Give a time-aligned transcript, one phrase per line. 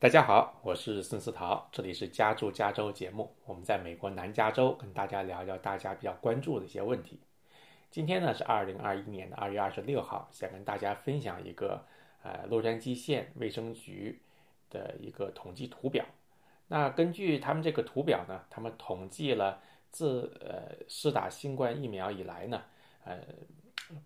[0.00, 3.34] 大家好，我是孙思桃，这里是家住加州节目。
[3.44, 7.18] 我们在美国南加州跟大家聊聊大家比较关注的一些问题。
[7.90, 11.84] 今天呢是二零二一年的二月二十六号，想跟大家分享一个
[12.22, 14.22] 呃洛杉矶县卫生局
[14.70, 16.04] 的一个统计图表。
[16.68, 22.62] 那根据他们这个图表呢，他们统计了自呃施打新冠疫苗以来呢，
[23.04, 23.18] 呃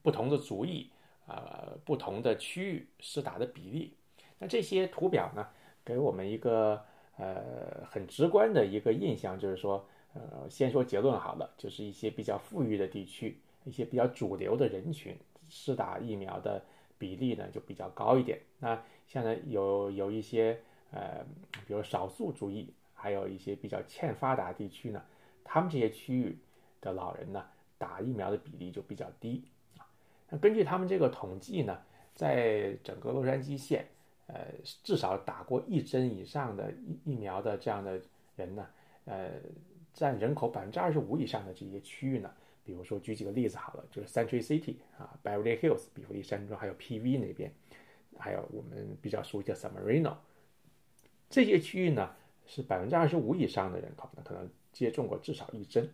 [0.00, 0.90] 不同的族裔
[1.26, 3.94] 啊不同的区域施打的比例。
[4.38, 5.46] 那这些图表呢？
[5.84, 6.80] 给我们一个
[7.16, 15.16] 呃很直观的一个印象，就是说，呃，先说结论好了，就是一些比较富裕的地区，一些比较主流的人群，
[15.48, 16.62] 施打疫苗的
[16.98, 18.38] 比例呢就比较高一点。
[18.58, 20.58] 那现在有有一些
[20.92, 21.24] 呃，
[21.66, 25.02] 比如少数族裔，还有一些比较欠发达地区呢，
[25.42, 26.38] 他们这些区域
[26.80, 27.44] 的老人呢，
[27.78, 29.42] 打疫苗的比例就比较低
[29.78, 29.86] 啊。
[30.28, 31.78] 那根据他们这个统计呢，
[32.14, 33.86] 在整个洛杉矶县。
[34.32, 34.46] 呃，
[34.82, 38.00] 至少打过一针以上的疫疫苗的这样的
[38.34, 38.66] 人呢，
[39.04, 39.32] 呃，
[39.92, 42.32] 占人口百分之二十五以上的这些区域呢，
[42.64, 47.52] 比如说举几个例子好了，就是 Century City 啊，Beverly Hills 比弗利山庄，还有 PV 那边，
[48.18, 50.16] 还有我们比较熟悉的 Samarino，
[51.28, 52.14] 这些区域呢
[52.46, 55.90] 是百分之二十五以上的人口呢，可能接种过至少一针，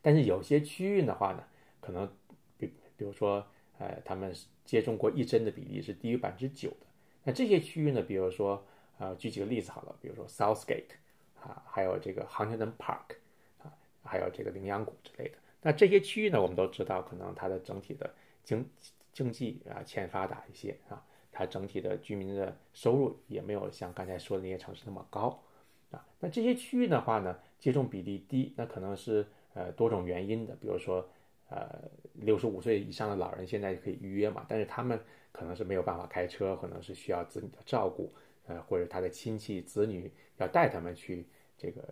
[0.00, 1.42] 但是有些区域的话呢，
[1.80, 2.08] 可能
[2.56, 3.44] 比比如说
[3.78, 4.32] 呃，他们
[4.64, 6.86] 接种过一针的比例是低于百分之九的。
[7.24, 8.02] 那这些区域呢？
[8.02, 8.62] 比如说，
[8.98, 10.92] 呃，举几个例子好了，比如说 Southgate
[11.40, 13.16] 啊，还有这个 Huntington Park
[13.62, 13.72] 啊，
[14.04, 15.38] 还有这个羚羊谷之类的。
[15.62, 18.68] 那这些区域呢，我们都知道，可能它的整体的经
[19.12, 25.42] 经济啊欠发达一些啊，它整体的居民的收入也没有像刚才说的那些城市那么高
[25.90, 26.06] 啊。
[26.20, 31.08] 那这些区域的话呢，接种比例低，那可能是呃多种原因的，比如说
[31.54, 34.98] 呃六十五岁以上的老人现在可以预约嘛，但是他们。
[35.36, 38.14] 可能是没有办法开车，可能是需要子女的照顾，
[38.46, 41.26] 呃，或者他的亲戚子女要带他们去
[41.58, 41.82] 这个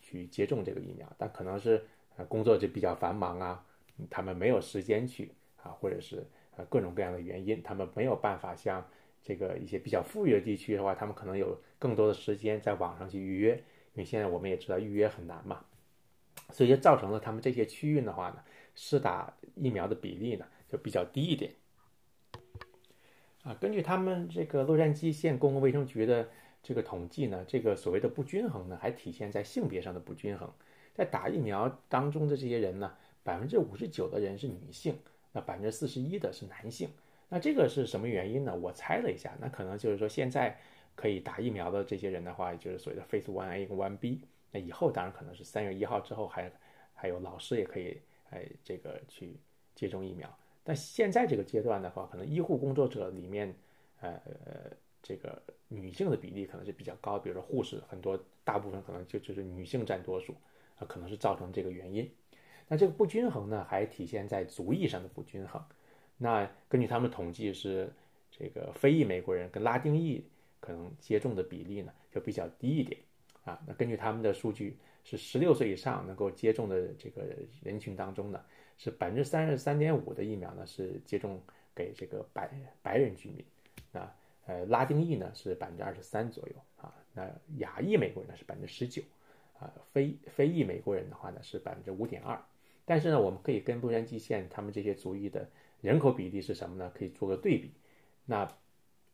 [0.00, 1.84] 去接种这个疫苗，但可能是
[2.16, 3.62] 呃工作就比较繁忙啊，
[4.08, 5.30] 他们没有时间去
[5.62, 8.82] 啊，或者是呃各种各样的原因，他们没有办法像
[9.22, 13.52] 这个一些比较富裕的地区的话，他们可能有更多的时间在网上去预约，
[13.92, 15.62] 因为现在我们也知道预约很难嘛，
[16.50, 18.42] 所以就造成了他们这些区域的话呢，
[18.74, 21.52] 施打疫苗的比例呢就比较低一点。
[23.42, 26.28] 啊，根据他们这个洛杉矶县公共卫生局的
[26.62, 30.50] 这个统计呢，这个所谓的不均衡呢，还体现在性别上的不均衡。
[30.94, 34.98] 在打疫苗当中的这些人呢，百分之五十九的人是女性，
[35.32, 36.88] 那百分之四十一的是男性。
[37.28, 38.54] 那这个是什么原因呢？
[38.54, 40.58] 我猜了一下，那可能就是说现在
[40.94, 44.22] 可以打疫苗的这些人的话，就是所谓的 Phase One A 跟 One B。
[44.52, 46.50] 那以后当然可能是三月一号之后，还
[46.94, 49.36] 还有老师也可以哎这个去
[49.74, 50.32] 接种疫苗。
[50.62, 53.54] 但现在这个阶段的话，可能医护工作者里面，
[54.00, 54.18] 呃，
[55.02, 60.34] 这个女性的比例可能是比较高，比如说护士，很多大部分可能就就是女性占多数，
[60.76, 62.10] 啊，可能是造成这个原因。
[62.66, 65.62] 那这个不均衡呢，还体现在族裔上的不均衡。
[66.16, 67.92] 那根据他们统计是，
[68.30, 70.24] 这个非裔美国人跟拉丁裔
[70.60, 72.98] 可能接种的比例呢就比较低一点，
[73.44, 77.22] 啊，那根据他们的数据是十六岁以上能够接种的这个
[77.62, 78.42] 人群当中呢。
[78.76, 81.40] 是百分之三十三点五的疫苗呢，是接种
[81.76, 82.50] 给这个白
[82.82, 83.44] 白人居民，
[83.92, 84.12] 那
[84.46, 89.00] 呃拉丁裔呢是百分之二十三左右啊，那亚裔美国人呢是百分之十九，
[89.60, 92.36] 啊非非裔美国人的话呢是百分之五点二，
[92.84, 95.48] 但是呢我们可以跟洛杉矶县他们这些族裔的
[95.80, 96.90] 人口比例是什么呢？
[96.92, 97.70] 可以做个对比，
[98.24, 98.52] 那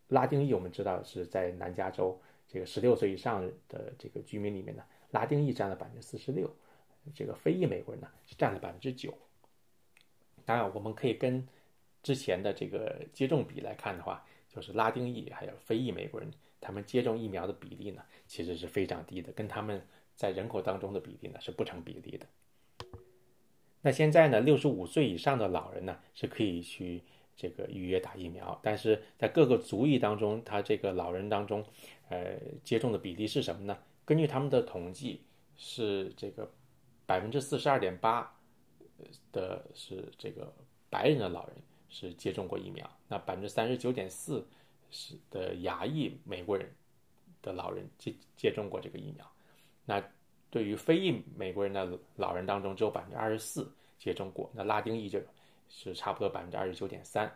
[0.08, 2.18] 拉丁裔我们知道是在南加州
[2.48, 6.50] 这个十六岁以上的这个居民里面呢，拉丁裔占了百分之四十六，
[7.14, 9.12] 这个非裔美国人呢是占了百分之九。
[10.44, 11.46] 当然，我们可以跟
[12.02, 19.80] 之前的这个接种比来看的话，就是拉丁裔还有非裔美国人，他们接种疫苗的比例呢，其实是非常低的，跟他们
[20.16, 22.26] 在人口当中的比例呢是不成比例的。
[23.82, 27.02] 那现在呢，六十五岁以上的老人呢是可以去
[27.40, 31.64] 这个预约打疫苗，但是在各个族裔当中，他这个老人当中，
[32.10, 33.78] 呃，接种的比例是什么呢？
[34.04, 35.22] 根据他们的统计，
[35.56, 36.50] 是这个
[37.06, 38.36] 百分之四十二点八。
[39.32, 40.52] 的是这个
[40.90, 41.56] 白人的老人
[41.88, 44.46] 是接种过疫苗，那百分之三十九点四
[44.90, 46.70] 是的亚裔美国人
[47.40, 49.26] 的老人接接种过这个疫苗，
[49.86, 50.04] 那
[50.50, 55.18] 对于非裔美国人的老人当中只有百分之二十四接种过，那拉丁裔就
[55.70, 57.26] 是差不多百分之二十九点三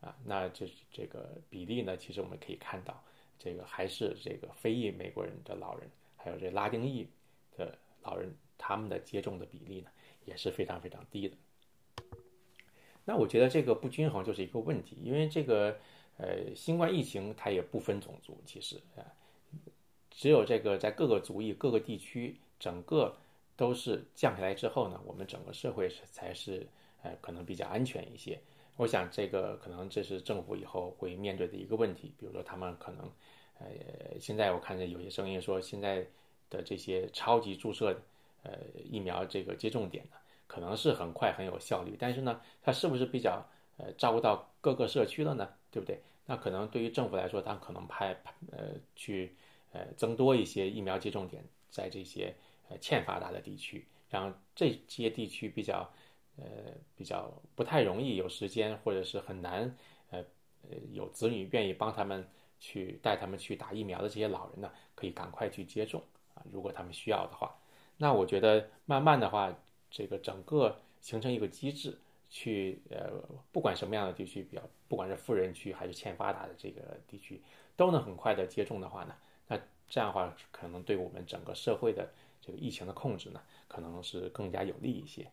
[0.00, 3.04] 啊，那这这个比例呢，其实我们可以看到，
[3.38, 7.06] 这个还是这个非裔美国人的老人，还有这拉丁裔
[7.56, 9.90] 的老人，他们的接种的比例呢？
[10.26, 11.36] 也是非常非常低的。
[13.06, 15.76] 那我觉得这个不均衡就是一个问题，因为这个
[16.18, 19.02] 呃，新冠疫情它也不分种族，其实啊，
[20.10, 23.16] 只有这个在各个族裔、各个地区，整个
[23.56, 26.68] 都是降下来之后呢，我们整个社会才是
[27.02, 28.38] 呃可能比较安全一些。
[28.76, 33.10] 我想这个可能这是政府以后会面对的一个问题，比如说他们可能
[33.58, 33.66] 呃
[34.18, 36.06] 现在我看见有些声音说现在
[36.48, 38.00] 的这些超级注射
[38.42, 38.52] 呃
[38.84, 40.16] 疫苗这个接种点呢。
[40.52, 43.40] 可能是很快很有效率，但是呢，它是不是比较
[43.76, 45.48] 呃照顾到各个社区了呢？
[45.70, 46.00] 对不对？
[46.26, 48.20] 那可能对于政府来说，它可能派
[48.50, 49.36] 呃去
[49.70, 52.34] 呃增多一些疫苗接种点在这些
[52.68, 55.88] 呃欠发达的地区，让这些地区比较
[56.40, 59.76] 呃比较不太容易有时间或者是很难
[60.10, 60.18] 呃
[60.62, 62.26] 呃有子女愿意帮他们
[62.58, 66.02] 去带他们去打疫苗的这些老人呢，可以赶快去接种
[66.34, 67.56] 啊，如果他们需要的话，
[67.96, 69.56] 那我觉得慢慢的话。
[69.92, 71.98] 这个整个形成一个机制，
[72.28, 73.10] 去呃，
[73.50, 77.42] 不管什么样的地区，比较不管是富人区还是欠发达的这个地区，
[77.74, 79.16] 都能很快的接种的话呢，
[79.48, 79.58] 那
[79.88, 82.08] 这样的话可能对我们整个社会的
[82.40, 85.28] 这个疫情的控制呢，可能是更加有利一些。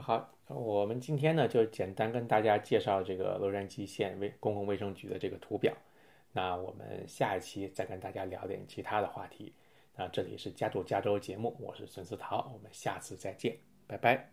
[0.00, 5.72] 好我们今天呢就简单跟大家介绍这个洛杉矶县卫公共卫生局的这个图表。
[6.32, 9.52] 那我们下一期再跟大家聊点其他的话题。
[9.94, 13.54] 那这里是加州加州节目我是孙思桃我们下次再见
[13.86, 14.30] 拜拜。